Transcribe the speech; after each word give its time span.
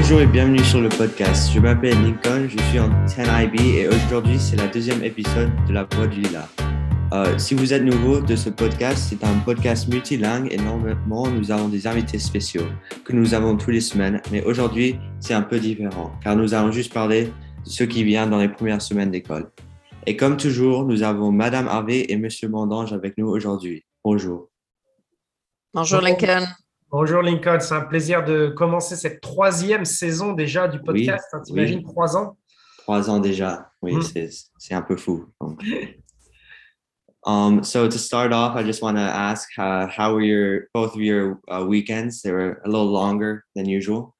Bonjour 0.00 0.20
et 0.20 0.26
bienvenue 0.26 0.62
sur 0.62 0.80
le 0.80 0.88
podcast. 0.88 1.50
Je 1.52 1.58
m'appelle 1.58 2.00
Lincoln, 2.04 2.46
je 2.48 2.56
suis 2.70 2.78
en 2.78 2.88
10IB 3.04 3.60
et 3.60 3.88
aujourd'hui 3.88 4.38
c'est 4.38 4.54
la 4.54 4.68
deuxième 4.68 5.02
épisode 5.02 5.50
de 5.66 5.72
La 5.72 5.88
Voix 5.92 6.06
du 6.06 6.20
Lila. 6.20 6.48
Euh, 7.12 7.36
si 7.36 7.52
vous 7.52 7.74
êtes 7.74 7.82
nouveau 7.82 8.20
de 8.20 8.36
ce 8.36 8.48
podcast, 8.48 9.08
c'est 9.10 9.24
un 9.24 9.36
podcast 9.40 9.88
multilingue 9.88 10.52
et 10.52 10.56
normalement 10.56 11.26
nous 11.26 11.50
avons 11.50 11.66
des 11.66 11.88
invités 11.88 12.20
spéciaux 12.20 12.62
que 13.04 13.12
nous 13.12 13.34
avons 13.34 13.56
tous 13.56 13.72
les 13.72 13.80
semaines, 13.80 14.22
mais 14.30 14.44
aujourd'hui 14.44 15.00
c'est 15.18 15.34
un 15.34 15.42
peu 15.42 15.58
différent 15.58 16.12
car 16.22 16.36
nous 16.36 16.54
allons 16.54 16.70
juste 16.70 16.94
parler 16.94 17.24
de 17.64 17.68
ce 17.68 17.82
qui 17.82 18.04
vient 18.04 18.28
dans 18.28 18.38
les 18.38 18.48
premières 18.48 18.80
semaines 18.80 19.10
d'école. 19.10 19.50
Et 20.06 20.16
comme 20.16 20.36
toujours, 20.36 20.84
nous 20.84 21.02
avons 21.02 21.32
Madame 21.32 21.66
Harvey 21.66 22.06
et 22.08 22.16
Monsieur 22.16 22.48
Mandange 22.48 22.92
avec 22.92 23.18
nous 23.18 23.26
aujourd'hui. 23.26 23.84
Bonjour. 24.04 24.48
Bonjour 25.74 26.00
Lincoln. 26.00 26.46
Bonjour 26.90 27.22
Lincoln, 27.22 27.60
c'est 27.60 27.74
un 27.74 27.82
plaisir 27.82 28.24
de 28.24 28.48
commencer 28.48 28.96
cette 28.96 29.20
troisième 29.20 29.84
saison 29.84 30.32
déjà 30.32 30.68
du 30.68 30.80
podcast. 30.80 31.26
Oui, 31.32 31.38
hein, 31.38 31.42
T'imagines, 31.44 31.78
oui. 31.80 31.84
trois 31.92 32.16
ans? 32.16 32.36
Trois 32.78 33.10
ans 33.10 33.20
déjà. 33.20 33.70
Oui, 33.82 33.94
Mm. 33.94 34.28
c'est 34.58 34.74
un 34.74 34.82
peu 34.82 34.96
fou. 34.96 35.26
donc. 35.40 35.60
Um, 37.26 37.62
so 37.64 37.88
to 37.88 37.98
start 37.98 38.32
off, 38.32 38.54
I 38.56 38.62
just 38.64 38.80
want 38.80 38.94
to 38.96 39.02
ask 39.02 39.48
uh, 39.58 39.86
how 39.88 40.14
were 40.14 40.22
your 40.22 40.68
both 40.72 40.94
of 40.94 41.02
your 41.02 41.40
uh, 41.50 41.62
weekends? 41.66 42.22
They 42.22 42.30
were 42.30 42.62
a 42.64 42.68
little 42.68 42.86
longer 42.90 43.44
than 43.54 43.66
usual. 43.68 44.14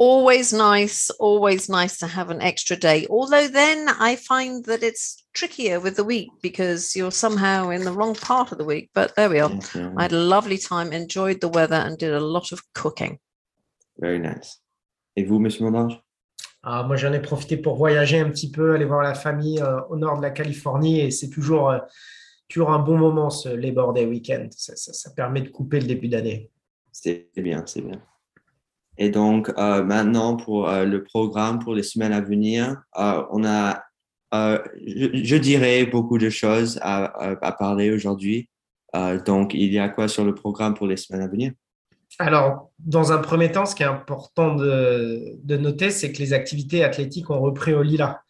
Always 0.00 0.52
nice, 0.52 1.10
always 1.18 1.68
nice 1.68 1.98
to 1.98 2.06
have 2.06 2.30
an 2.30 2.40
extra 2.40 2.76
day. 2.76 3.06
Although 3.10 3.48
then 3.48 3.88
I 3.88 4.14
find 4.14 4.64
that 4.66 4.82
it's 4.84 5.24
trickier 5.34 5.80
with 5.80 5.96
the 5.96 6.04
week 6.04 6.28
because 6.40 6.94
you're 6.94 7.10
somehow 7.10 7.70
in 7.70 7.82
the 7.84 7.90
wrong 7.92 8.14
part 8.14 8.52
of 8.52 8.58
the 8.58 8.64
week. 8.64 8.90
But 8.94 9.16
there 9.16 9.28
we 9.28 9.40
are. 9.40 9.50
Yes, 9.50 9.74
yeah, 9.74 9.92
I 9.96 10.02
had 10.02 10.12
a 10.12 10.18
lovely 10.20 10.56
time, 10.58 10.92
enjoyed 10.92 11.40
the 11.40 11.48
weather, 11.48 11.74
and 11.84 11.98
did 11.98 12.12
a 12.14 12.20
lot 12.20 12.52
of 12.52 12.62
cooking. 12.74 13.18
Very 13.98 14.20
nice. 14.20 14.60
Et 15.16 15.24
vous, 15.24 15.40
Monsieur 15.40 15.64
Mondange? 15.64 16.00
Ah, 16.62 16.84
Moi, 16.84 16.96
j'en 16.96 17.12
ai 17.12 17.20
profité 17.20 17.56
pour 17.56 17.74
voyager 17.76 18.20
un 18.20 18.30
petit 18.30 18.52
peu, 18.52 18.74
aller 18.74 18.84
voir 18.84 19.02
la 19.02 19.14
famille 19.14 19.60
euh, 19.60 19.80
au 19.90 19.96
nord 19.96 20.18
de 20.18 20.22
la 20.22 20.30
Californie 20.30 21.00
et 21.00 21.10
c'est 21.10 21.28
toujours, 21.30 21.70
euh, 21.70 21.78
toujours 22.48 22.70
un 22.70 22.78
bon 22.78 22.96
moment 22.98 23.30
ce 23.30 23.48
Labor 23.48 23.92
Day 23.94 24.06
Weekend. 24.06 24.52
Ça, 24.52 24.76
ça- 24.76 24.92
ça 24.92 25.10
permet 25.10 25.40
de 25.40 25.48
couper 25.48 25.80
le 25.80 25.86
début 25.88 26.06
d'année. 26.08 26.52
C'est 26.92 27.28
bien, 27.36 27.64
c'est 27.66 27.80
bien. 27.82 28.00
Et 28.98 29.10
donc, 29.10 29.50
euh, 29.56 29.84
maintenant, 29.84 30.36
pour 30.36 30.68
euh, 30.68 30.84
le 30.84 31.04
programme 31.04 31.60
pour 31.60 31.74
les 31.74 31.84
semaines 31.84 32.12
à 32.12 32.20
venir, 32.20 32.82
euh, 32.98 33.22
on 33.30 33.44
a, 33.46 33.84
je, 34.32 35.36
dirais, 35.36 35.86
beaucoup 35.86 36.18
de 36.18 36.28
choses 36.28 36.78
à, 36.82 37.54
parler 37.58 37.90
aujourd'hui. 37.90 38.50
Donc, 39.24 39.54
il 39.54 39.72
y 39.72 39.78
a 39.78 39.88
quoi 39.88 40.08
sur 40.08 40.24
le 40.24 40.34
programme 40.34 40.74
pour 40.74 40.86
les 40.86 40.96
semaines 40.96 41.22
à 41.22 41.28
venir? 41.28 41.52
Alors, 42.18 42.70
dans 42.78 43.12
un 43.12 43.18
premier 43.18 43.52
temps, 43.52 43.64
ce 43.64 43.74
qui 43.74 43.84
est 43.84 43.86
important 43.86 44.54
de, 44.54 45.56
noter, 45.56 45.90
c'est 45.90 46.12
que 46.12 46.18
les 46.18 46.32
activités 46.32 46.82
athlétiques 46.84 47.30
ont 47.30 47.40
repris 47.40 47.72
au 47.72 47.82
Lila. 47.82 48.20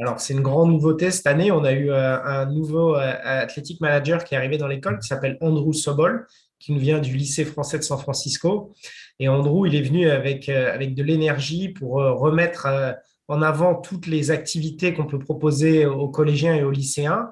Alors, 0.00 0.20
c'est 0.20 0.32
une 0.32 0.40
grande 0.40 0.70
nouveauté 0.70 1.10
cette 1.10 1.26
année. 1.26 1.50
On 1.50 1.64
a 1.64 1.72
eu 1.72 1.90
un 1.92 2.46
nouveau 2.46 2.94
athlétique 2.94 3.80
manager 3.80 4.24
qui 4.24 4.34
est 4.34 4.38
arrivé 4.38 4.56
dans 4.56 4.68
l'école 4.68 5.00
qui 5.00 5.08
s'appelle 5.08 5.36
Andrew 5.40 5.72
Sobol, 5.72 6.26
qui 6.62 6.72
nous 6.72 6.78
vient 6.78 7.00
du 7.00 7.14
lycée 7.16 7.44
français 7.44 7.78
de 7.78 7.82
San 7.82 7.98
Francisco. 7.98 8.72
Et 9.18 9.28
Andrew, 9.28 9.66
il 9.66 9.74
est 9.74 9.82
venu 9.82 10.08
avec, 10.08 10.48
euh, 10.48 10.72
avec 10.72 10.94
de 10.94 11.02
l'énergie 11.02 11.70
pour 11.70 12.00
euh, 12.00 12.12
remettre 12.12 12.66
euh, 12.66 12.92
en 13.26 13.42
avant 13.42 13.74
toutes 13.74 14.06
les 14.06 14.30
activités 14.30 14.94
qu'on 14.94 15.06
peut 15.06 15.18
proposer 15.18 15.86
aux 15.86 16.08
collégiens 16.08 16.54
et 16.54 16.62
aux 16.62 16.70
lycéens. 16.70 17.30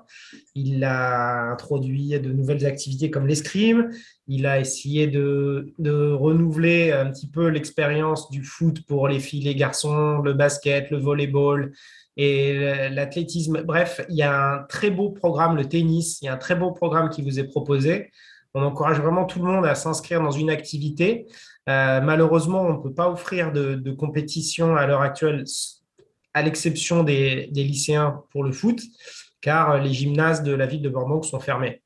Il 0.54 0.82
a 0.82 1.52
introduit 1.52 2.18
de 2.18 2.32
nouvelles 2.32 2.66
activités 2.66 3.10
comme 3.10 3.26
l'escrime, 3.26 3.90
il 4.26 4.46
a 4.46 4.60
essayé 4.60 5.06
de, 5.06 5.74
de 5.78 6.12
renouveler 6.12 6.92
un 6.92 7.10
petit 7.10 7.28
peu 7.28 7.48
l'expérience 7.48 8.30
du 8.30 8.42
foot 8.42 8.84
pour 8.86 9.08
les 9.08 9.20
filles, 9.20 9.44
les 9.44 9.54
garçons, 9.54 10.18
le 10.22 10.32
basket, 10.32 10.90
le 10.90 10.98
volleyball 10.98 11.72
et 12.16 12.88
l'athlétisme. 12.90 13.62
Bref, 13.62 14.00
il 14.08 14.16
y 14.16 14.22
a 14.22 14.54
un 14.54 14.62
très 14.62 14.90
beau 14.90 15.10
programme, 15.10 15.56
le 15.56 15.68
tennis, 15.68 16.22
il 16.22 16.26
y 16.26 16.28
a 16.28 16.34
un 16.34 16.38
très 16.38 16.54
beau 16.54 16.70
programme 16.70 17.10
qui 17.10 17.22
vous 17.22 17.38
est 17.38 17.48
proposé. 17.48 18.10
On 18.54 18.62
encourage 18.62 19.00
vraiment 19.00 19.24
tout 19.24 19.38
le 19.38 19.44
monde 19.44 19.64
à 19.64 19.74
s'inscrire 19.74 20.20
dans 20.20 20.30
une 20.30 20.50
activité. 20.50 21.26
Euh, 21.68 22.00
malheureusement, 22.00 22.62
on 22.62 22.78
ne 22.78 22.82
peut 22.82 22.92
pas 22.92 23.08
offrir 23.08 23.52
de, 23.52 23.90
compétition 23.92 24.76
à 24.76 24.86
l'heure 24.86 25.02
actuelle, 25.02 25.44
à 26.34 26.42
l'exception 26.42 27.04
des, 27.04 27.46
lycéens 27.54 28.22
pour 28.30 28.42
le 28.42 28.52
foot, 28.52 28.80
car 29.40 29.80
les 29.80 29.92
gymnases 29.92 30.42
de 30.42 30.52
la 30.52 30.66
ville 30.66 30.82
de 30.82 30.88
Bordeaux 30.88 31.22
sont 31.22 31.40
fermés. 31.40 31.82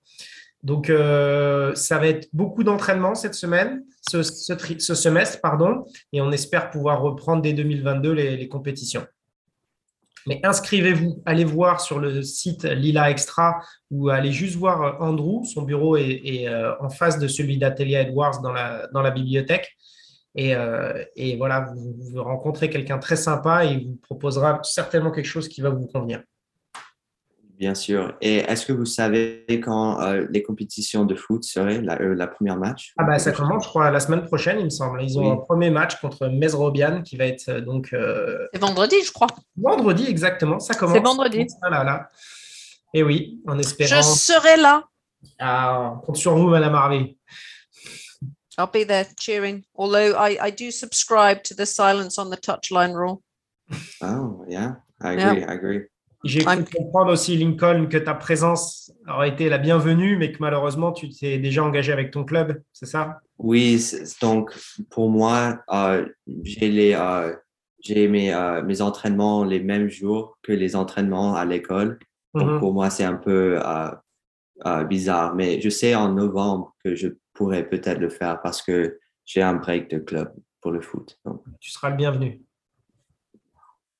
Donc, 0.62 0.88
euh, 0.88 1.74
ça 1.74 1.98
va 1.98 2.06
être 2.06 2.28
beaucoup 2.32 2.64
d'entraînement 2.64 3.14
cette 3.14 3.34
semaine, 3.34 3.84
ce, 4.00 4.22
semestre, 4.22 5.40
pardon, 5.42 5.84
et 6.12 6.22
on 6.22 6.32
espère 6.32 6.70
pouvoir 6.70 7.02
reprendre 7.02 7.42
dès 7.42 7.52
2022 7.52 8.12
les, 8.12 8.36
les 8.38 8.48
compétitions. 8.48 9.06
Mais 10.26 10.40
inscrivez-vous, 10.42 11.22
allez 11.26 11.44
voir 11.44 11.80
sur 11.80 11.98
le 11.98 12.22
site 12.22 12.64
Lila 12.64 13.10
Extra 13.10 13.60
ou 13.90 14.08
allez 14.08 14.32
juste 14.32 14.56
voir 14.56 15.00
Andrew. 15.02 15.44
Son 15.44 15.62
bureau 15.62 15.96
est, 15.96 16.48
euh, 16.48 16.72
en 16.80 16.88
face 16.88 17.18
de 17.18 17.28
celui 17.28 17.58
d'Atelier 17.58 17.96
Edwards 17.96 18.40
dans 18.40 18.52
la, 18.52 19.10
bibliothèque. 19.10 19.76
Et, 20.34 20.54
euh, 20.54 21.04
et 21.14 21.36
voilà, 21.36 21.66
vous, 21.74 21.94
vous 21.98 22.22
rencontrez 22.22 22.70
quelqu'un 22.70 22.98
très 22.98 23.16
sympa 23.16 23.64
et 23.64 23.72
il 23.72 23.86
vous 23.86 23.96
proposera 24.02 24.60
certainement 24.62 25.10
quelque 25.10 25.26
chose 25.26 25.48
qui 25.48 25.60
va 25.60 25.70
vous 25.70 25.86
convenir. 25.86 26.22
Bien 27.64 27.74
sûr. 27.74 28.14
Et 28.20 28.36
est-ce 28.40 28.66
que 28.66 28.74
vous 28.74 28.84
savez 28.84 29.46
quand 29.64 29.98
euh, 30.02 30.26
les 30.28 30.42
compétitions 30.42 31.06
de 31.06 31.14
foot 31.14 31.44
seraient, 31.44 31.80
la, 31.80 31.98
euh, 32.02 32.14
la 32.14 32.26
première 32.26 32.58
match? 32.58 32.92
Ah 32.98 33.04
bah 33.04 33.18
ça 33.18 33.32
commence, 33.32 33.64
je 33.64 33.68
crois, 33.70 33.90
la 33.90 34.00
semaine 34.00 34.22
prochaine, 34.26 34.58
il 34.58 34.66
me 34.66 34.70
semble. 34.70 35.02
Ils 35.02 35.18
ont 35.18 35.22
Oui. 35.22 35.30
un 35.30 35.36
premier 35.38 35.70
match 35.70 35.98
contre 35.98 36.28
Mesrobian 36.28 37.00
qui 37.00 37.16
va 37.16 37.24
être 37.24 37.48
euh, 37.48 37.60
donc 37.62 37.94
euh, 37.94 38.46
C'est 38.52 38.60
vendredi, 38.60 38.96
je 39.02 39.10
crois. 39.12 39.28
vendredi 39.56 40.04
exactement. 40.06 40.60
Ça 40.60 40.74
commence. 40.74 40.94
C'est 40.98 41.02
vendredi. 41.02 41.46
Ah 41.62 41.70
là 41.70 41.84
là. 41.84 42.08
Et 42.92 43.02
oui, 43.02 43.40
en 43.48 43.54
Je 43.54 43.60
espérant. 43.60 44.02
serai 44.02 44.58
là. 44.58 44.84
Ah, 45.38 45.94
on 45.94 46.00
compte 46.04 46.16
sur 46.18 46.36
vous, 46.36 46.48
Madame 46.48 46.74
Harvey. 46.74 47.16
I'll 48.58 48.66
be 48.70 48.86
there 48.86 49.06
cheering. 49.18 49.62
Although 49.74 50.14
I, 50.18 50.36
I 50.48 50.50
do 50.52 50.70
subscribe 50.70 51.42
to 51.44 51.54
the 51.54 51.64
silence 51.64 52.18
on 52.18 52.28
the 52.28 52.36
touchline 52.36 52.92
rule. 52.94 53.22
Oh, 54.02 54.44
yeah. 54.48 54.74
I 55.00 55.14
Yeah. 55.16 55.30
agree, 55.30 55.44
I 55.44 55.52
agree. 55.54 55.80
J'ai 56.24 56.42
cru 56.42 56.64
comprendre 56.64 57.12
aussi, 57.12 57.36
Lincoln, 57.36 57.86
que 57.88 57.98
ta 57.98 58.14
présence 58.14 58.92
aurait 59.08 59.28
été 59.28 59.48
la 59.48 59.58
bienvenue, 59.58 60.16
mais 60.16 60.32
que 60.32 60.38
malheureusement, 60.40 60.92
tu 60.92 61.10
t'es 61.10 61.38
déjà 61.38 61.62
engagé 61.62 61.92
avec 61.92 62.10
ton 62.10 62.24
club, 62.24 62.62
c'est 62.72 62.86
ça? 62.86 63.20
Oui, 63.38 63.80
donc 64.22 64.54
pour 64.90 65.10
moi, 65.10 65.62
euh, 65.70 66.06
j'ai 66.42 66.68
les, 66.68 66.94
euh, 66.94 67.34
j'ai 67.80 68.08
mes, 68.08 68.32
euh, 68.32 68.62
mes 68.62 68.80
entraînements 68.80 69.44
les 69.44 69.60
mêmes 69.60 69.88
jours 69.90 70.38
que 70.42 70.52
les 70.52 70.76
entraînements 70.76 71.34
à 71.34 71.44
l'école. 71.44 71.98
Donc 72.32 72.48
Mhm. 72.52 72.58
pour 72.58 72.72
moi, 72.72 72.90
c'est 72.90 73.04
un 73.04 73.14
peu 73.16 73.60
bizarre, 74.88 75.34
mais 75.34 75.60
je 75.60 75.68
sais 75.68 75.94
en 75.94 76.12
novembre 76.12 76.74
que 76.82 76.94
je 76.94 77.08
pourrais 77.34 77.68
peut-être 77.68 77.98
le 77.98 78.08
faire 78.08 78.40
parce 78.40 78.62
que 78.62 78.98
j'ai 79.24 79.42
un 79.42 79.54
break 79.54 79.90
de 79.90 79.98
club 79.98 80.32
pour 80.60 80.70
le 80.72 80.80
foot. 80.80 81.18
Donc, 81.24 81.42
Tu 81.60 81.70
seras 81.70 81.90
le 81.90 81.96
bienvenu. 81.96 82.40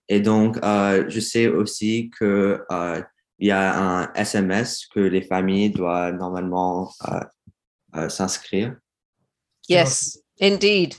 Et 0.09 0.21
donc, 0.21 0.59
euh, 0.63 1.05
je 1.09 1.21
sais 1.21 1.47
aussi 1.47 2.11
que 2.19 2.63
euh, 2.71 3.03
il 3.39 3.49
y 3.49 3.51
a 3.51 4.03
un 4.03 4.13
SMS 4.15 4.87
que 4.87 5.01
les 5.01 5.23
familles 5.23 5.71
doivent 5.71 6.17
normalement 6.17 6.93
euh, 7.09 7.21
euh, 7.97 8.09
s'inscrire. 8.09 8.77
Yes, 9.69 10.19
indeed. 10.41 10.95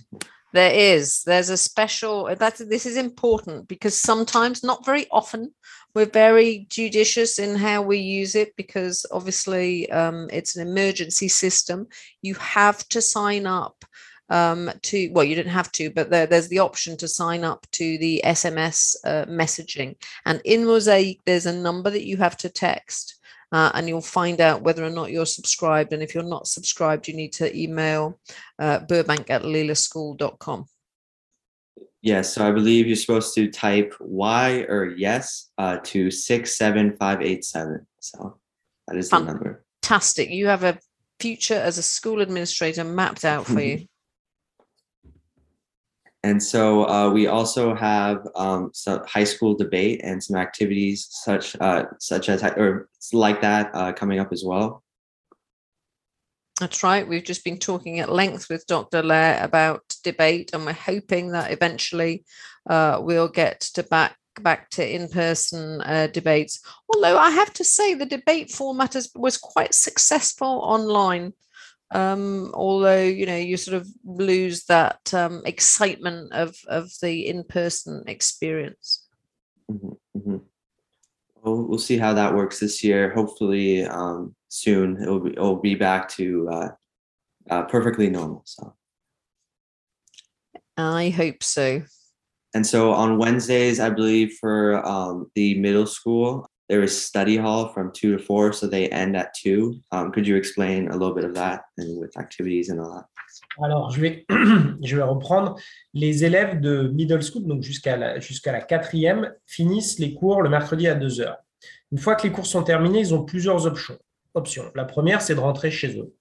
There 0.53 0.71
is. 0.71 1.23
There's 1.25 1.49
a 1.49 1.57
special 1.57 2.33
that 2.33 2.55
this 2.69 2.85
is 2.85 2.95
important 2.95 3.67
because 3.67 3.99
sometimes, 3.99 4.63
not 4.63 4.85
very 4.85 5.05
often, 5.11 5.53
we're 5.93 6.05
very 6.05 6.65
judicious 6.69 7.39
in 7.39 7.55
how 7.55 7.81
we 7.81 7.97
use 7.97 8.35
it 8.35 8.55
because 8.55 9.05
obviously 9.11 9.89
um, 9.91 10.29
it's 10.31 10.55
an 10.55 10.65
emergency 10.65 11.27
system. 11.27 11.87
You 12.21 12.35
have 12.35 12.87
to 12.89 13.01
sign 13.01 13.45
up 13.45 13.83
um, 14.29 14.71
to 14.83 15.09
well, 15.13 15.23
you 15.23 15.35
don't 15.35 15.47
have 15.47 15.71
to, 15.73 15.89
but 15.89 16.09
there, 16.09 16.25
there's 16.25 16.47
the 16.49 16.59
option 16.59 16.97
to 16.97 17.07
sign 17.07 17.43
up 17.43 17.67
to 17.71 17.97
the 17.97 18.21
SMS 18.25 18.95
uh, 19.03 19.25
messaging. 19.25 19.95
And 20.25 20.41
in 20.45 20.65
Mosaic, 20.65 21.19
there's 21.25 21.45
a 21.45 21.53
number 21.53 21.89
that 21.89 22.05
you 22.05 22.17
have 22.17 22.37
to 22.37 22.49
text 22.49 23.19
uh, 23.51 23.71
and 23.73 23.87
you'll 23.87 24.01
find 24.01 24.41
out 24.41 24.63
whether 24.63 24.83
or 24.83 24.89
not 24.89 25.11
you're 25.11 25.25
subscribed. 25.25 25.93
And 25.93 26.01
if 26.01 26.13
you're 26.13 26.23
not 26.23 26.47
subscribed, 26.47 27.07
you 27.07 27.13
need 27.13 27.33
to 27.33 27.55
email 27.57 28.19
uh, 28.59 28.79
burbank 28.79 29.29
at 29.29 29.43
lilaschool.com. 29.43 30.65
Yes, 32.01 32.33
so 32.33 32.47
I 32.47 32.51
believe 32.51 32.85
you're 32.85 32.95
supposed 32.95 33.33
to 33.35 33.49
type 33.49 33.95
Y 33.99 34.65
or 34.69 34.93
yes 34.95 35.49
uh, 35.57 35.77
to 35.85 36.11
67587. 36.11 37.85
So 37.99 38.37
that 38.87 38.97
is 38.97 39.09
the 39.09 39.19
number. 39.19 39.63
Fantastic. 39.81 40.29
You 40.29 40.47
have 40.47 40.63
a 40.63 40.77
future 41.19 41.55
as 41.55 41.77
a 41.77 41.83
school 41.83 42.21
administrator 42.21 42.83
mapped 42.83 43.25
out 43.25 43.45
for 43.45 43.61
you. 43.61 43.87
And 46.25 46.41
so 46.41 46.89
uh, 46.89 47.11
we 47.11 47.27
also 47.27 47.75
have 47.75 48.27
um, 48.35 48.71
some 48.73 49.05
high 49.05 49.25
school 49.25 49.53
debate 49.53 50.01
and 50.03 50.23
some 50.23 50.35
activities 50.37 51.07
such 51.11 51.55
uh, 51.61 51.85
such 51.99 52.29
as 52.29 52.41
or 52.41 52.89
like 53.13 53.41
that 53.41 53.69
uh, 53.75 53.93
coming 53.93 54.17
up 54.17 54.33
as 54.33 54.43
well. 54.43 54.83
That's 56.59 56.81
right. 56.81 57.07
We've 57.07 57.23
just 57.23 57.43
been 57.43 57.59
talking 57.59 57.99
at 57.99 58.11
length 58.11 58.49
with 58.49 58.65
Dr. 58.65 59.03
Lair 59.03 59.37
about 59.43 59.83
debate, 60.03 60.49
and 60.51 60.65
we're 60.65 60.73
hoping 60.73 61.29
that 61.33 61.51
eventually 61.51 62.25
uh, 62.67 62.97
we'll 63.03 63.27
get 63.29 63.59
to 63.75 63.83
back 63.83 64.17
back 64.41 64.71
to 64.71 64.95
in-person 64.95 65.81
uh, 65.81 66.07
debates. 66.07 66.59
Although 66.89 67.19
I 67.19 67.29
have 67.29 67.53
to 67.53 67.63
say 67.63 67.93
the 67.93 68.07
debate 68.07 68.49
format 68.49 68.95
was 69.15 69.37
quite 69.37 69.75
successful 69.75 70.61
online. 70.63 71.33
Um, 71.93 72.51
although 72.53 73.03
you 73.03 73.25
know 73.25 73.37
you 73.37 73.57
sort 73.57 73.79
of 73.79 73.87
lose 74.03 74.65
that 74.65 75.13
um, 75.13 75.43
excitement 75.45 76.33
of 76.33 76.55
of 76.67 76.89
the 77.01 77.27
in-person 77.27 78.03
experience. 78.07 79.07
Mm-hmm, 79.71 80.17
mm-hmm. 80.17 80.37
Well, 81.41 81.61
we'll 81.61 81.79
see 81.79 81.97
how 81.97 82.13
that 82.13 82.33
works 82.33 82.59
this 82.59 82.83
year. 82.83 83.13
Hopefully, 83.13 83.85
um, 83.85 84.35
soon 84.49 85.01
it'll 85.01 85.19
be, 85.19 85.31
it'll 85.31 85.61
be 85.61 85.75
back 85.75 86.09
to 86.09 86.49
uh, 86.49 86.69
uh, 87.49 87.63
perfectly 87.65 88.09
normal. 88.09 88.41
So 88.45 88.73
I 90.77 91.09
hope 91.09 91.43
so. 91.43 91.83
And 92.53 92.65
so 92.65 92.93
on 92.93 93.17
Wednesdays, 93.17 93.79
I 93.79 93.89
believe 93.89 94.37
for 94.39 94.85
um, 94.85 95.29
the 95.35 95.59
middle 95.59 95.85
school, 95.85 96.49
there 96.69 96.83
is 96.83 97.05
study 97.05 97.37
hall 97.37 97.69
from 97.69 97.91
two 97.91 98.17
to 98.17 98.23
four, 98.23 98.51
so 98.53 98.67
they 98.67 98.89
end 98.89 99.15
at 99.15 99.33
two. 99.33 99.79
Um, 99.91 100.11
could 100.11 100.27
you 100.27 100.35
explain 100.35 100.87
a 100.89 100.93
little 100.93 101.13
bit 101.13 101.23
of 101.23 101.33
that 101.35 101.65
and 101.77 101.99
with 101.99 102.17
activities 102.17 102.69
and 102.69 102.79
all 102.79 102.93
that? 102.93 103.05
Alors, 103.61 103.91
je 103.91 104.01
vais, 104.01 104.25
je 104.81 104.95
vais 104.95 105.03
reprendre. 105.03 105.55
Les 105.93 106.23
élèves 106.23 106.59
de 106.59 106.89
middle 106.93 107.21
school, 107.21 107.45
donc 107.45 107.61
jusqu'à 107.61 107.97
la, 107.97 108.19
jusqu'à 108.19 108.51
la 108.51 108.61
quatrième, 108.61 109.33
finissent 109.45 109.99
les 109.99 110.13
cours 110.13 110.41
le 110.41 110.49
mercredi 110.49 110.87
à 110.87 110.95
2 110.95 111.21
heures. 111.21 111.37
Une 111.91 111.97
fois 111.97 112.15
que 112.15 112.23
les 112.23 112.31
cours 112.31 112.45
sont 112.45 112.63
terminés, 112.63 112.99
ils 112.99 113.13
ont 113.13 113.23
plusieurs 113.23 113.65
options. 113.65 113.97
options. 114.33 114.71
La 114.75 114.85
première, 114.85 115.21
c'est 115.21 115.35
de 115.35 115.39
rentrer 115.39 115.71
chez 115.71 115.97
eux. 115.99 116.13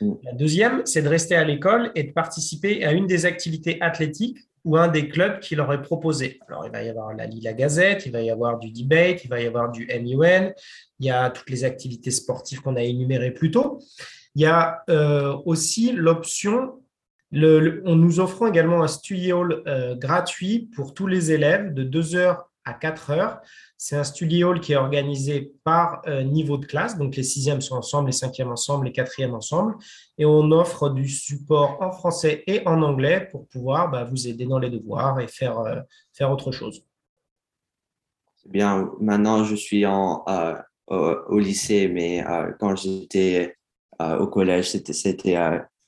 Mm. 0.00 0.12
La 0.22 0.32
deuxième, 0.32 0.86
c'est 0.86 1.02
de 1.02 1.08
rester 1.08 1.34
à 1.34 1.44
l'école 1.44 1.90
et 1.94 2.04
de 2.04 2.12
participer 2.12 2.84
à 2.84 2.92
une 2.92 3.06
des 3.06 3.26
activités 3.26 3.80
athlétiques 3.80 4.38
ou 4.64 4.76
un 4.76 4.88
des 4.88 5.08
clubs 5.08 5.40
qui 5.40 5.54
leur 5.54 5.72
est 5.72 5.82
proposé. 5.82 6.40
Alors, 6.48 6.66
il 6.66 6.72
va 6.72 6.82
y 6.82 6.88
avoir 6.88 7.14
la 7.14 7.26
Lila 7.26 7.52
Gazette, 7.52 8.06
il 8.06 8.12
va 8.12 8.20
y 8.20 8.30
avoir 8.30 8.58
du 8.58 8.70
debate, 8.70 9.24
il 9.24 9.28
va 9.28 9.40
y 9.40 9.46
avoir 9.46 9.70
du 9.70 9.86
MUN, 9.86 10.52
il 11.00 11.06
y 11.06 11.10
a 11.10 11.30
toutes 11.30 11.50
les 11.50 11.64
activités 11.64 12.10
sportives 12.10 12.60
qu'on 12.60 12.76
a 12.76 12.82
énumérées 12.82 13.32
plus 13.32 13.50
tôt. 13.50 13.80
Il 14.34 14.42
y 14.42 14.46
a 14.46 14.82
euh, 14.90 15.36
aussi 15.44 15.92
l'option, 15.92 16.82
on 17.32 17.96
nous 17.96 18.20
offre 18.20 18.46
également 18.46 18.82
un 18.82 18.88
studio 18.88 19.44
euh, 19.66 19.94
gratuit 19.96 20.70
pour 20.74 20.94
tous 20.94 21.06
les 21.06 21.32
élèves 21.32 21.74
de 21.74 21.82
2 21.82 22.14
heures 22.14 22.50
à 22.64 22.74
4 22.74 23.10
heures. 23.10 23.40
C'est 23.80 23.94
un 23.94 24.02
studio 24.02 24.50
hall 24.50 24.60
qui 24.60 24.72
est 24.72 24.76
organisé 24.76 25.54
par 25.62 26.02
euh, 26.08 26.24
niveau 26.24 26.58
de 26.58 26.66
classe, 26.66 26.98
donc 26.98 27.14
les 27.14 27.22
sixièmes 27.22 27.60
sont 27.60 27.76
ensemble, 27.76 28.08
les 28.08 28.12
cinquièmes 28.12 28.50
ensemble, 28.50 28.86
les 28.86 28.92
quatrièmes 28.92 29.34
ensemble, 29.34 29.76
et 30.18 30.24
on 30.24 30.50
offre 30.50 30.90
du 30.90 31.08
support 31.08 31.80
en 31.80 31.92
français 31.92 32.42
et 32.48 32.66
en 32.66 32.82
anglais 32.82 33.28
pour 33.30 33.46
pouvoir 33.46 33.88
bah, 33.88 34.02
vous 34.02 34.26
aider 34.26 34.46
dans 34.46 34.58
les 34.58 34.68
devoirs 34.68 35.20
et 35.20 35.28
faire, 35.28 35.60
euh, 35.60 35.76
faire 36.12 36.32
autre 36.32 36.50
chose. 36.50 36.84
C'est 38.34 38.50
bien. 38.50 38.90
Maintenant, 38.98 39.44
je 39.44 39.54
suis 39.54 39.86
en, 39.86 40.24
euh, 40.28 40.56
au, 40.88 41.38
lycée, 41.38 41.86
mais 41.86 42.24
quand 42.58 42.74
j'étais 42.74 43.56
au 44.00 44.26
collège, 44.26 44.70
c'était 44.70 44.92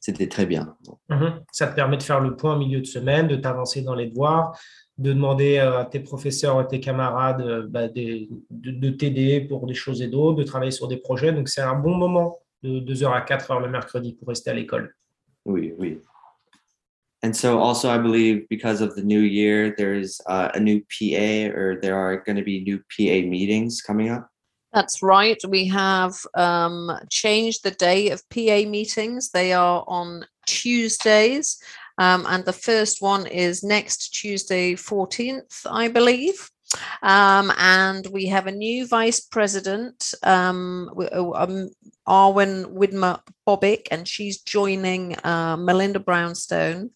c'était 0.01 0.29
très 0.29 0.47
bien. 0.47 0.77
Mhm. 1.11 1.45
Ça 1.53 1.67
te 1.67 1.75
permet 1.75 1.99
de 1.99 2.03
faire 2.03 2.21
le 2.21 2.35
point 2.35 2.57
au 2.57 2.59
milieu 2.59 2.81
de 2.81 2.87
semaine, 2.87 3.29
de 3.29 3.37
t'avancer 3.37 3.83
dans 3.83 3.95
les 3.95 4.07
devoirs, 4.07 4.59
de 5.01 5.15
demander 5.15 5.59
à 5.59 5.87
tes 5.91 6.01
professeurs, 6.01 6.59
à 6.59 6.65
tes 6.65 6.79
camarades 6.79 7.41
euh, 7.41 7.67
bah, 7.67 7.89
de, 7.89 8.29
de 8.51 8.91
t'aider 8.91 9.41
pour 9.41 9.67
des 9.67 9.75
choses 9.75 10.03
et 10.03 10.09
d'autres, 10.09 10.39
de 10.39 10.45
travailler 10.45 10.71
sur 10.71 10.89
des 10.89 10.99
projets. 10.99 11.33
Donc, 11.33 11.49
c'est 11.49 11.63
un 11.63 11.75
bon 11.75 11.97
moment 11.97 12.39
de 12.63 12.81
2h 12.81 13.11
à 13.11 13.21
4h 13.23 13.63
le 13.63 13.71
mercredi 13.71 14.13
pour 14.13 14.29
rester 14.29 14.51
à 14.51 14.55
l'école. 14.55 14.95
Oui, 15.47 15.73
oui. 15.79 15.99
And 17.23 17.35
so 17.35 17.59
also 17.59 17.91
I 17.91 17.99
believe 17.99 18.47
because 18.49 18.81
of 18.81 18.95
the 18.95 19.03
new 19.03 19.21
year, 19.21 19.75
there's 19.77 20.21
uh, 20.27 20.51
a 20.55 20.61
new 20.61 20.81
PA 20.81 21.55
or 21.55 21.79
there 21.81 21.97
are 21.97 22.17
going 22.17 22.37
to 22.37 22.43
be 22.43 22.63
new 22.63 22.79
PA 22.79 23.27
meetings 23.27 23.83
coming 23.83 24.11
up? 24.11 24.29
That's 24.73 25.03
right. 25.03 25.37
We 25.49 25.67
have 25.69 26.15
um, 26.35 26.93
changed 27.11 27.63
the 27.63 27.73
day 27.73 28.11
of 28.11 28.27
PA 28.31 28.69
meetings. 28.69 29.31
They 29.31 29.53
are 29.53 29.85
on 29.87 30.25
Tuesdays 30.47 31.61
um, 32.01 32.25
and 32.31 32.45
the 32.47 32.53
first 32.53 33.03
one 33.03 33.27
is 33.27 33.63
next 33.63 34.09
Tuesday, 34.15 34.73
14th, 34.75 35.67
I 35.71 35.89
believe. 35.89 36.51
Um, 37.03 37.53
and 37.59 38.07
we 38.07 38.27
have 38.27 38.47
a 38.47 38.53
new 38.53 38.87
vice 38.87 39.21
president, 39.21 40.15
um, 40.23 40.89
um, 41.13 41.69
Arwen 42.09 42.73
Widmer 42.73 43.21
Bobick, 43.51 43.89
and 43.91 44.07
she's 44.07 44.41
joining 44.41 45.17
uh, 45.25 45.57
Melinda 45.57 45.99
Brownstone. 45.99 46.91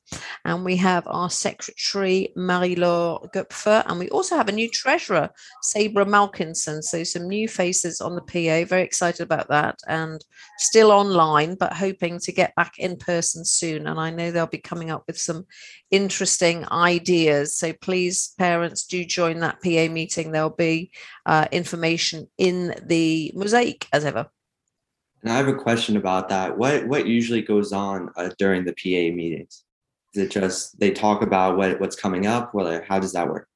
And 0.45 0.65
we 0.65 0.77
have 0.77 1.05
our 1.07 1.29
secretary, 1.29 2.33
Marie-Laure 2.37 3.29
Gupfer. 3.35 3.83
And 3.87 3.99
we 3.99 4.09
also 4.11 4.37
have 4.37 4.49
a 4.49 4.53
new 4.53 4.69
treasurer, 4.71 5.31
Sabra 5.63 6.05
Malkinson. 6.05 6.83
So 6.83 7.03
some 7.03 7.29
new 7.29 7.49
faces 7.49 8.01
on 8.01 8.15
the 8.15 8.21
PA. 8.21 8.69
Very 8.69 8.83
excited 8.83 9.23
about 9.23 9.49
that. 9.49 9.81
And 9.89 10.25
still 10.59 10.93
online, 10.93 11.57
but 11.57 11.73
hoping 11.73 12.21
to 12.21 12.33
get 12.33 12.55
back 12.55 12.79
in 12.79 12.97
person 12.97 13.45
soon. 13.45 13.89
And 13.89 13.99
I 13.99 14.11
know 14.11 14.31
they'll 14.31 14.47
be 14.47 14.59
coming 14.59 14.91
up 14.91 15.03
with 15.09 15.19
some 15.19 15.47
interesting 15.91 16.65
ideas. 16.71 17.57
So 17.57 17.73
please, 17.73 18.33
parents, 18.39 18.87
do 18.87 19.05
join 19.05 19.41
that 19.41 19.61
PA 19.61 19.93
meeting. 19.93 20.31
There'll 20.31 20.51
be 20.51 20.93
uh, 21.27 21.49
information 21.51 22.29
in 22.39 22.75
the 22.87 23.33
mosaic 23.35 23.89
as 23.93 24.05
ever. 24.05 24.29
And 25.25 25.33
I 25.33 25.37
have 25.39 25.49
a 25.49 25.55
question 25.55 25.97
about 25.97 26.29
that. 26.29 26.57
What 26.57 26.87
what 26.87 27.07
usually 27.07 27.41
goes 27.41 27.73
on 27.73 28.11
uh, 28.17 28.31
during 28.39 28.65
the 28.65 28.73
PA 28.75 29.15
meetings? 29.17 29.65
Is 30.13 30.25
it 30.25 30.31
just 30.31 30.79
they 30.79 30.91
talk 30.91 31.23
about 31.23 31.57
what 31.57 31.81
what's 31.81 31.97
coming 31.97 32.27
up? 32.27 32.55
Well, 32.55 32.83
how 32.87 32.99
does 32.99 33.15
that 33.15 33.29
work? 33.29 33.49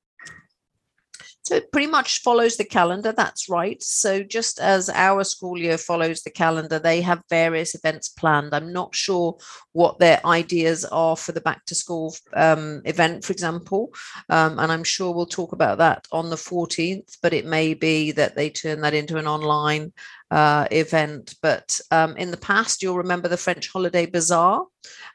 So 1.43 1.55
it 1.57 1.73
pretty 1.73 1.87
much 1.87 2.21
follows 2.21 2.59
the 2.59 2.65
calendar. 2.65 3.11
That's 3.11 3.49
right. 3.49 3.83
So 3.83 4.23
just 4.23 4.61
as 4.61 4.91
our 4.91 5.25
school 5.25 5.57
year 5.57 5.79
follows 5.79 6.21
the 6.21 6.31
calendar, 6.31 6.79
they 6.79 7.01
have 7.01 7.23
various 7.31 7.75
events 7.75 8.11
planned. 8.11 8.53
I'm 8.53 8.71
not 8.71 8.95
sure 8.95 9.39
what 9.73 9.99
their 9.99 10.21
ideas 10.27 10.85
are 10.85 11.17
for 11.17 11.33
the 11.33 11.41
back 11.41 11.65
to 11.67 11.75
school 11.75 12.15
um, 12.35 12.83
event, 12.85 13.25
for 13.25 13.33
example. 13.33 13.95
Um, 14.29 14.59
and 14.59 14.71
I'm 14.71 14.85
sure 14.85 15.15
we'll 15.15 15.25
talk 15.25 15.53
about 15.53 15.79
that 15.79 16.07
on 16.13 16.29
the 16.29 16.37
14th, 16.37 17.17
but 17.23 17.33
it 17.33 17.47
may 17.47 17.73
be 17.73 18.13
that 18.13 18.37
they 18.37 18.51
turn 18.51 18.83
that 18.83 18.93
into 18.93 19.17
an 19.17 19.27
online 19.27 19.95
uh, 20.31 20.67
event. 20.71 21.35
But 21.43 21.81
um, 21.91 22.17
in 22.17 22.31
the 22.31 22.37
past, 22.37 22.83
you'll 22.83 22.97
remember 22.97 23.29
the 23.29 23.37
French 23.37 23.69
Holiday 23.69 24.07
Bazaar, 24.07 24.67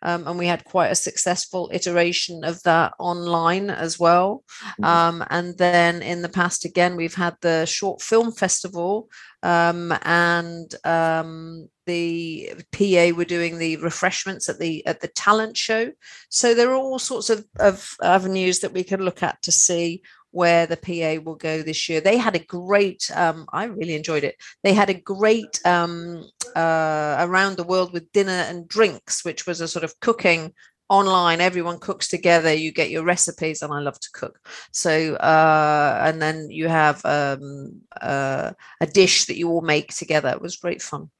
um, 0.01 0.27
and 0.27 0.37
we 0.37 0.47
had 0.47 0.63
quite 0.63 0.91
a 0.91 0.95
successful 0.95 1.69
iteration 1.73 2.43
of 2.43 2.61
that 2.63 2.93
online 2.99 3.69
as 3.69 3.99
well. 3.99 4.43
Mm-hmm. 4.81 4.83
Um, 4.83 5.23
and 5.29 5.57
then 5.57 6.01
in 6.01 6.21
the 6.21 6.29
past, 6.29 6.65
again, 6.65 6.95
we've 6.95 7.15
had 7.15 7.35
the 7.41 7.65
Short 7.65 8.01
Film 8.01 8.31
Festival. 8.31 9.09
Um, 9.43 9.93
and 10.03 10.73
um, 10.85 11.67
the 11.85 12.53
PA 12.71 13.15
were 13.15 13.25
doing 13.25 13.57
the 13.57 13.75
refreshments 13.77 14.47
at 14.47 14.57
the 14.57 14.85
at 14.85 15.01
the 15.01 15.09
talent 15.09 15.57
show. 15.57 15.91
So 16.29 16.53
there 16.53 16.71
are 16.71 16.75
all 16.75 16.97
sorts 16.97 17.29
of, 17.29 17.45
of 17.59 17.95
avenues 18.01 18.59
that 18.59 18.71
we 18.71 18.85
can 18.85 19.01
look 19.01 19.21
at 19.21 19.41
to 19.41 19.51
see 19.51 20.01
where 20.33 20.65
the 20.65 20.75
PA 20.77 21.23
will 21.23 21.35
go 21.35 21.61
this 21.61 21.87
year. 21.87 22.01
They 22.01 22.17
had 22.17 22.35
a 22.35 22.39
great, 22.39 23.09
um, 23.15 23.45
I 23.53 23.65
really 23.65 23.93
enjoyed 23.93 24.23
it. 24.23 24.35
They 24.63 24.73
had 24.73 24.89
a 24.89 24.95
great 24.95 25.61
um, 25.63 26.25
uh, 26.55 27.17
around 27.19 27.55
the 27.55 27.63
world 27.63 27.93
with 27.93 28.11
dinner 28.11 28.31
and 28.49 28.67
drinks, 28.67 29.23
which 29.23 29.45
was 29.45 29.61
a 29.61 29.67
sort 29.67 29.83
of 29.83 29.99
cooking 29.99 30.53
online. 30.89 31.39
Everyone 31.39 31.79
cooks 31.79 32.07
together. 32.07 32.51
You 32.51 32.71
get 32.71 32.89
your 32.89 33.03
recipes, 33.03 33.61
and 33.61 33.71
I 33.71 33.79
love 33.79 33.99
to 33.99 34.09
cook. 34.11 34.39
So, 34.71 35.15
uh, 35.15 36.01
and 36.03 36.19
then 36.19 36.49
you 36.49 36.67
have 36.67 37.05
um, 37.05 37.81
uh, 38.01 38.53
a 38.81 38.87
dish 38.87 39.25
that 39.25 39.37
you 39.37 39.49
all 39.49 39.61
make 39.61 39.93
together. 39.93 40.29
It 40.29 40.41
was 40.41 40.57
great 40.57 40.81
fun. 40.81 41.11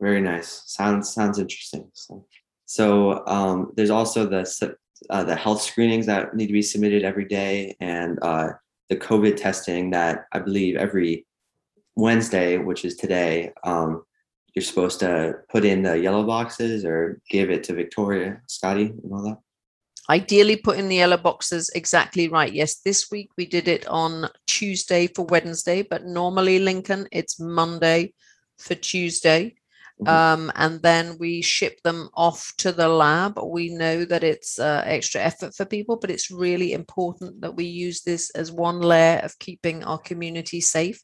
Very 0.00 0.20
nice. 0.20 0.62
Sounds 0.66 1.14
sounds 1.14 1.38
interesting. 1.38 1.90
So, 1.94 2.26
so 2.66 3.26
um, 3.26 3.72
there's 3.74 3.90
also 3.90 4.26
the 4.26 4.44
uh, 5.10 5.24
the 5.24 5.36
health 5.36 5.62
screenings 5.62 6.06
that 6.06 6.34
need 6.34 6.46
to 6.46 6.52
be 6.52 6.62
submitted 6.62 7.04
every 7.04 7.24
day 7.24 7.76
and 7.80 8.18
uh, 8.22 8.50
the 8.88 8.96
COVID 8.96 9.36
testing 9.36 9.90
that 9.90 10.26
I 10.32 10.38
believe 10.38 10.76
every 10.76 11.26
Wednesday, 11.96 12.58
which 12.58 12.84
is 12.84 12.96
today, 12.96 13.52
um, 13.64 14.04
you're 14.54 14.62
supposed 14.62 15.00
to 15.00 15.34
put 15.50 15.64
in 15.64 15.82
the 15.82 15.98
yellow 15.98 16.24
boxes 16.24 16.84
or 16.84 17.20
give 17.30 17.50
it 17.50 17.64
to 17.64 17.74
Victoria, 17.74 18.40
Scotty, 18.46 18.86
and 18.86 19.12
all 19.12 19.22
that. 19.22 19.38
Ideally, 20.08 20.56
put 20.56 20.78
in 20.78 20.88
the 20.88 20.96
yellow 20.96 21.16
boxes. 21.16 21.70
Exactly 21.74 22.28
right. 22.28 22.52
Yes, 22.52 22.76
this 22.76 23.10
week 23.10 23.30
we 23.36 23.44
did 23.44 23.66
it 23.66 23.86
on 23.88 24.28
Tuesday 24.46 25.08
for 25.08 25.26
Wednesday, 25.26 25.82
but 25.82 26.04
normally, 26.04 26.58
Lincoln, 26.58 27.08
it's 27.10 27.40
Monday 27.40 28.14
for 28.56 28.76
Tuesday. 28.76 29.56
Mm-hmm. 30.00 30.08
Um, 30.08 30.52
and 30.56 30.82
then 30.82 31.16
we 31.18 31.40
ship 31.40 31.80
them 31.82 32.10
off 32.14 32.52
to 32.58 32.70
the 32.70 32.88
lab. 32.88 33.38
We 33.42 33.70
know 33.70 34.04
that 34.04 34.22
it's 34.22 34.58
uh, 34.58 34.82
extra 34.84 35.22
effort 35.22 35.54
for 35.54 35.64
people, 35.64 35.96
but 35.96 36.10
it's 36.10 36.30
really 36.30 36.72
important 36.74 37.40
that 37.40 37.56
we 37.56 37.64
use 37.64 38.02
this 38.02 38.30
as 38.30 38.52
one 38.52 38.80
layer 38.80 39.20
of 39.20 39.38
keeping 39.38 39.84
our 39.84 39.98
community 39.98 40.60
safe. 40.60 41.00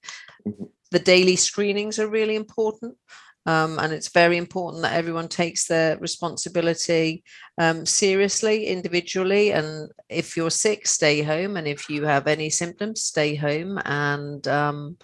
Mm-hmm. 0.47 0.65
The 0.91 0.99
daily 0.99 1.37
screenings 1.37 1.99
are 1.99 2.09
really 2.09 2.37
important. 2.37 2.97
Um, 3.45 3.79
and 3.81 3.93
it's 3.93 4.13
very 4.13 4.37
important 4.37 4.83
that 4.83 4.93
everyone 4.93 5.27
takes 5.27 5.67
their 5.67 5.99
responsibility 5.99 7.25
um, 7.59 7.85
seriously, 7.85 8.67
individually. 8.67 9.53
And 9.53 9.91
if 10.09 10.37
you're 10.37 10.51
sick, 10.51 10.87
stay 10.87 11.23
home. 11.23 11.57
And 11.57 11.67
if 11.67 11.89
you 11.91 12.05
have 12.05 12.29
any 12.29 12.51
symptoms, 12.51 13.03
stay 13.03 13.35
home 13.35 13.81
and 13.85 14.47
um, 14.47 14.97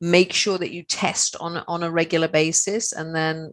make 0.00 0.32
sure 0.32 0.58
that 0.58 0.72
you 0.72 0.82
test 0.82 1.36
on, 1.40 1.62
on 1.68 1.82
a 1.82 1.90
regular 1.90 2.28
basis. 2.28 2.92
And 2.92 3.14
then 3.14 3.52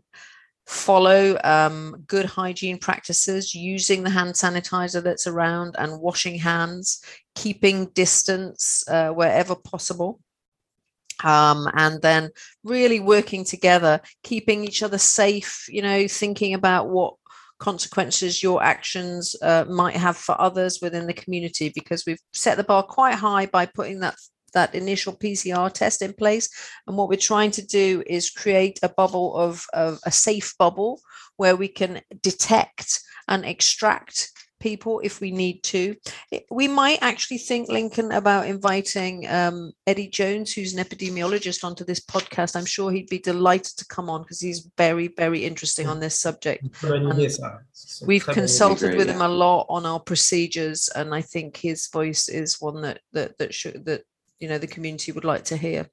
follow 0.66 1.38
um, 1.44 2.04
good 2.08 2.26
hygiene 2.26 2.78
practices 2.78 3.54
using 3.54 4.04
the 4.04 4.10
hand 4.10 4.34
sanitizer 4.34 5.04
that's 5.04 5.28
around 5.28 5.76
and 5.78 6.00
washing 6.00 6.40
hands 6.40 7.04
keeping 7.36 7.86
distance 7.88 8.84
uh, 8.88 9.10
wherever 9.10 9.56
possible 9.56 10.22
um, 11.24 11.68
and 11.74 12.02
then 12.02 12.30
really 12.64 13.02
working 13.02 13.44
together 13.44 14.00
keeping 14.24 14.64
each 14.64 14.82
other 14.82 14.98
safe 14.98 15.66
you 15.68 15.82
know 15.82 16.08
thinking 16.08 16.54
about 16.54 16.88
what 16.88 17.16
consequences 17.60 18.42
your 18.42 18.64
actions 18.64 19.36
uh, 19.42 19.66
might 19.70 19.96
have 19.96 20.18
for 20.18 20.40
others 20.40 20.80
within 20.82 21.08
the 21.08 21.14
community 21.14 21.72
because 21.76 22.06
we've 22.06 22.20
set 22.32 22.58
the 22.58 22.64
bar 22.64 22.84
quite 22.84 23.16
high 23.16 23.46
by 23.46 23.66
putting 23.66 24.00
that 24.00 24.16
that 24.54 24.76
initial 24.76 25.14
PCR 25.14 25.72
test 25.72 26.02
in 26.02 26.14
place. 26.14 26.50
And 26.88 26.98
what 26.98 27.10
we're 27.10 27.18
trying 27.18 27.52
to 27.52 27.66
do 27.66 28.04
is 28.08 28.30
create 28.30 28.80
a 28.84 28.90
bubble 28.90 29.36
of, 29.36 29.66
of 29.74 30.00
a 30.06 30.12
safe 30.12 30.56
bubble 30.58 31.02
where 31.38 31.56
we 31.56 31.68
can 31.68 32.02
detect 32.22 33.02
and 33.28 33.46
extract 33.46 34.32
people 34.64 35.02
if 35.04 35.20
we 35.20 35.30
need 35.30 35.62
to. 35.62 35.96
We 36.50 36.68
might 36.70 37.00
actually 37.02 37.38
think, 37.38 37.68
Lincoln, 37.68 38.14
about 38.14 38.48
inviting 38.48 39.28
um, 39.28 39.74
Eddie 39.86 40.08
Jones, 40.08 40.54
who's 40.54 40.74
an 40.74 40.84
epidemiologist, 40.84 41.66
onto 41.66 41.84
this 41.84 42.00
podcast. 42.00 42.56
I'm 42.56 42.66
sure 42.66 42.90
he'd 42.90 43.10
be 43.10 43.20
delighted 43.20 43.78
to 43.78 43.86
come 43.88 44.10
on 44.10 44.22
because 44.22 44.40
he's 44.40 44.70
very, 44.78 45.10
very 45.10 45.44
interesting 45.44 45.88
on 45.88 46.00
this 46.00 46.18
subject. 46.20 46.66
We've 48.08 48.26
consulted 48.26 48.96
with 48.96 49.10
him 49.10 49.22
a 49.22 49.28
lot 49.28 49.66
on 49.70 49.86
our 49.86 50.00
procedures, 50.00 50.90
and 50.96 51.14
I 51.14 51.22
think 51.22 51.58
his 51.58 51.90
voice 51.90 52.30
is 52.30 52.62
one 52.62 52.82
that 52.82 53.02
that 53.12 53.38
that 53.40 53.54
should 53.54 53.86
that 53.86 54.04
you 54.44 54.50
know 54.50 54.60
the 54.60 54.68
community 54.68 55.12
would 55.12 55.24
like 55.24 55.44
to 55.46 55.56
hear. 55.56 55.86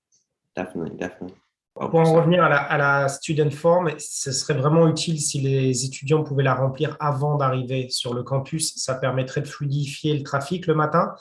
Definitely, 0.56 0.96
definitely. 0.96 1.36
Pour 1.74 2.00
en 2.00 2.12
revenir 2.12 2.42
à 2.42 2.48
la, 2.48 2.58
à 2.58 2.76
la, 2.76 3.08
student 3.08 3.50
form, 3.50 3.90
ce 3.98 4.32
serait 4.32 4.54
vraiment 4.54 4.86
utile 4.88 5.18
si 5.18 5.40
les 5.40 5.84
étudiants 5.84 6.24
pouvaient 6.24 6.42
la 6.42 6.54
remplir 6.54 6.96
avant 7.00 7.36
d'arriver 7.36 7.88
sur 7.88 8.12
le 8.12 8.22
campus. 8.22 8.74
Ça 8.76 8.96
permettrait 8.96 9.40
de 9.40 9.48
fluidifier 9.48 10.14
le 10.14 10.22
trafic 10.22 10.66
le 10.66 10.74
matin. 10.74 11.14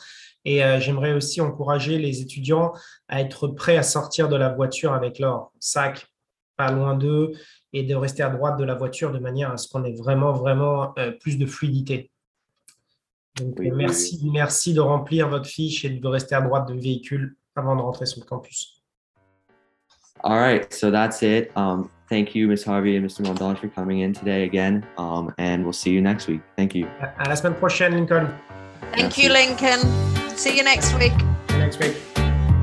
Et 0.43 0.63
euh, 0.63 0.79
j'aimerais 0.79 1.13
aussi 1.13 1.39
encourager 1.39 1.97
les 1.97 2.21
étudiants 2.21 2.73
à 3.07 3.21
être 3.21 3.47
prêts 3.47 3.77
à 3.77 3.83
sortir 3.83 4.27
de 4.27 4.35
la 4.35 4.49
voiture 4.49 4.93
avec 4.93 5.19
leur 5.19 5.51
sac 5.59 6.07
pas 6.57 6.71
loin 6.71 6.95
d'eux 6.95 7.31
et 7.71 7.83
de 7.83 7.95
rester 7.95 8.23
à 8.23 8.29
droite 8.29 8.57
de 8.57 8.65
la 8.65 8.75
voiture 8.75 9.11
de 9.11 9.19
manière 9.19 9.51
à 9.51 9.57
ce 9.57 9.69
qu'on 9.69 9.85
ait 9.85 9.95
vraiment, 9.95 10.33
vraiment 10.33 10.93
euh, 10.97 11.11
plus 11.11 11.37
de 11.37 11.45
fluidité. 11.45 12.11
Donc, 13.39 13.55
oui, 13.59 13.71
merci, 13.71 14.19
oui. 14.23 14.29
merci 14.31 14.73
de 14.73 14.81
remplir 14.81 15.29
votre 15.29 15.47
fiche 15.47 15.85
et 15.85 15.89
de 15.89 16.07
rester 16.07 16.35
à 16.35 16.41
droite 16.41 16.71
du 16.71 16.79
véhicule 16.79 17.35
avant 17.55 17.75
de 17.75 17.81
rentrer 17.81 18.05
sur 18.05 18.19
le 18.21 18.25
campus. 18.25 18.81
All 20.23 20.37
right, 20.37 20.71
so 20.73 20.91
that's 20.91 21.21
it. 21.21 21.49
Um, 21.55 21.89
thank 22.09 22.35
you, 22.35 22.47
Ms. 22.47 22.65
Harvey 22.65 22.97
and 22.97 23.05
Mr. 23.05 23.21
Mondange, 23.21 23.59
for 23.59 23.69
coming 23.69 24.01
in 24.01 24.13
today 24.13 24.43
again. 24.43 24.85
Um, 24.97 25.33
and 25.37 25.63
we'll 25.63 25.73
see 25.73 25.91
you 25.91 26.01
next 26.01 26.27
week. 26.27 26.41
Thank 26.57 26.75
you. 26.75 26.87
À 27.17 27.29
la 27.29 27.35
semaine 27.35 27.55
prochaine, 27.55 27.95
Lincoln. 27.95 28.27
Thank 28.91 29.17
merci. 29.17 29.23
you, 29.23 29.29
Lincoln. 29.29 29.79
See 30.35 30.57
you 30.57 30.63
next 30.63 30.93
week. 30.95 31.13
See 31.47 31.53
you 31.55 31.59
next 31.59 31.79
week. 31.79 31.95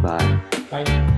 Bye. 0.02 0.40
Bye. 0.70 1.15